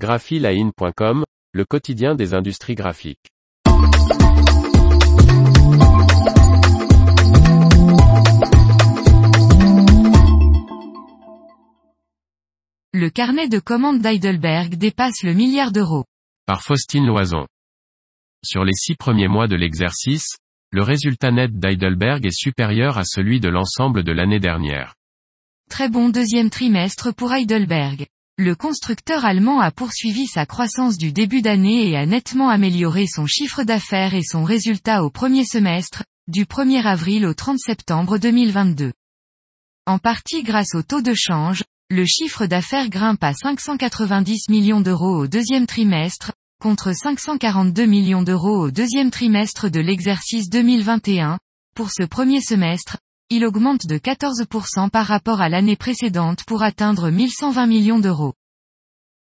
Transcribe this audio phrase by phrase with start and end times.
[0.00, 3.28] graphiline.com, le quotidien des industries graphiques.
[12.94, 16.06] Le carnet de commandes d'Heidelberg dépasse le milliard d'euros.
[16.46, 17.46] Par Faustine Loison.
[18.42, 20.38] Sur les six premiers mois de l'exercice,
[20.72, 24.94] le résultat net d'Heidelberg est supérieur à celui de l'ensemble de l'année dernière.
[25.68, 28.06] Très bon deuxième trimestre pour Heidelberg.
[28.38, 33.26] Le constructeur allemand a poursuivi sa croissance du début d'année et a nettement amélioré son
[33.26, 38.92] chiffre d'affaires et son résultat au premier semestre, du 1er avril au 30 septembre 2022.
[39.86, 45.16] En partie grâce au taux de change, le chiffre d'affaires grimpe à 590 millions d'euros
[45.16, 51.38] au deuxième trimestre, contre 542 millions d'euros au deuxième trimestre de l'exercice 2021.
[51.74, 52.96] Pour ce premier semestre,
[53.30, 58.34] il augmente de 14% par rapport à l'année précédente pour atteindre 1120 millions d'euros.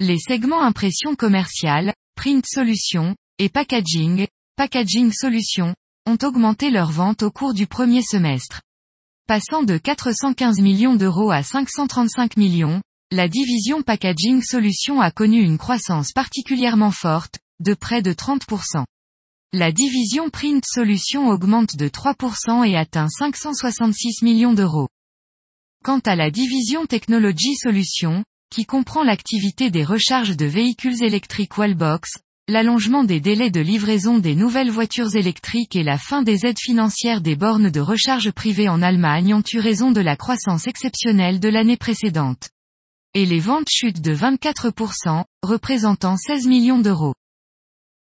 [0.00, 4.26] Les segments impression commerciale, print solutions, et packaging,
[4.56, 5.74] packaging solutions,
[6.06, 8.60] ont augmenté leurs ventes au cours du premier semestre.
[9.28, 15.58] Passant de 415 millions d'euros à 535 millions, la division Packaging Solutions a connu une
[15.58, 18.84] croissance particulièrement forte, de près de 30%.
[19.54, 24.88] La division Print Solutions augmente de 3% et atteint 566 millions d'euros.
[25.84, 32.12] Quant à la division Technology Solutions, qui comprend l'activité des recharges de véhicules électriques Wallbox,
[32.48, 37.20] l'allongement des délais de livraison des nouvelles voitures électriques et la fin des aides financières
[37.20, 41.50] des bornes de recharge privées en Allemagne ont eu raison de la croissance exceptionnelle de
[41.50, 42.48] l'année précédente.
[43.12, 47.12] Et les ventes chutent de 24%, représentant 16 millions d'euros.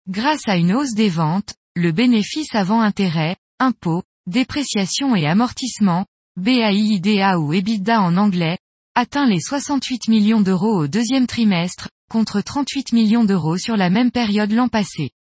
[0.10, 7.38] Grâce à une hausse des ventes, le bénéfice avant intérêt, impôts, dépréciation et amortissement, BAIIDA
[7.38, 8.58] ou EBITDA en anglais,
[8.96, 14.10] atteint les 68 millions d'euros au deuxième trimestre, contre 38 millions d'euros sur la même
[14.10, 15.12] période l'an passé.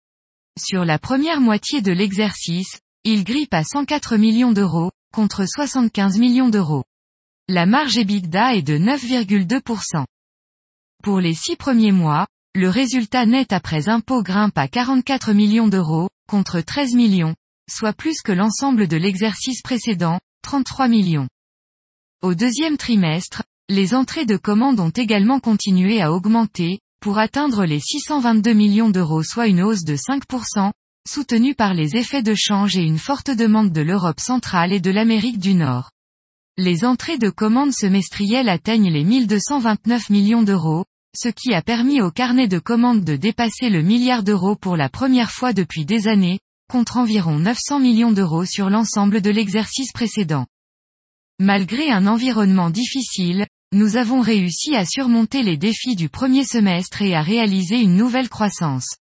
[0.57, 6.49] Sur la première moitié de l'exercice, il grippe à 104 millions d'euros, contre 75 millions
[6.49, 6.83] d'euros.
[7.47, 10.05] La marge EBITDA est de 9,2%.
[11.03, 16.09] Pour les six premiers mois, le résultat net après impôt grimpe à 44 millions d'euros,
[16.27, 17.35] contre 13 millions,
[17.69, 21.27] soit plus que l'ensemble de l'exercice précédent, 33 millions.
[22.23, 27.79] Au deuxième trimestre, les entrées de commandes ont également continué à augmenter, pour atteindre les
[27.79, 30.71] 622 millions d'euros soit une hausse de 5%,
[31.07, 34.89] soutenue par les effets de change et une forte demande de l'Europe centrale et de
[34.89, 35.91] l'Amérique du Nord.
[36.57, 40.83] Les entrées de commandes semestrielles atteignent les 1229 millions d'euros,
[41.15, 44.89] ce qui a permis au carnet de commandes de dépasser le milliard d'euros pour la
[44.89, 46.39] première fois depuis des années,
[46.69, 50.45] contre environ 900 millions d'euros sur l'ensemble de l'exercice précédent.
[51.39, 57.15] Malgré un environnement difficile, nous avons réussi à surmonter les défis du premier semestre et
[57.15, 58.97] à réaliser une nouvelle croissance.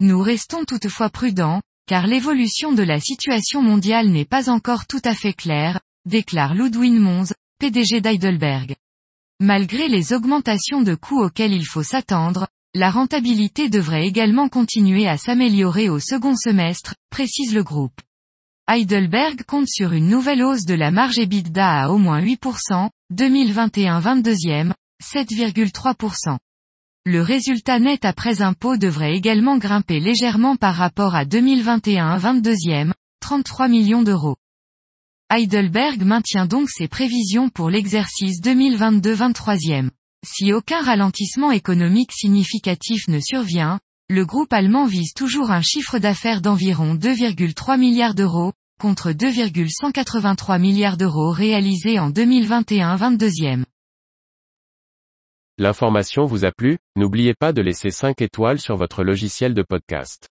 [0.00, 5.14] Nous restons toutefois prudents, car l'évolution de la situation mondiale n'est pas encore tout à
[5.14, 8.76] fait claire, déclare Ludwin Mons, PDG d'Heidelberg.
[9.40, 15.16] Malgré les augmentations de coûts auxquelles il faut s'attendre, la rentabilité devrait également continuer à
[15.16, 18.00] s'améliorer au second semestre, précise le groupe.
[18.68, 24.00] Heidelberg compte sur une nouvelle hausse de la marge EBITDA à au moins 8%, 2021
[24.00, 24.72] 22e,
[25.04, 26.38] 7,3%.
[27.06, 33.68] Le résultat net après impôt devrait également grimper légèrement par rapport à 2021 22e, 33
[33.68, 34.36] millions d'euros.
[35.30, 39.90] Heidelberg maintient donc ses prévisions pour l'exercice 2022 23e.
[40.26, 43.78] Si aucun ralentissement économique significatif ne survient,
[44.08, 50.96] le groupe allemand vise toujours un chiffre d'affaires d'environ 2,3 milliards d'euros, contre 2,183 milliards
[50.96, 53.64] d'euros réalisés en 2021-22e.
[55.58, 60.30] L'information vous a plu, n'oubliez pas de laisser 5 étoiles sur votre logiciel de podcast.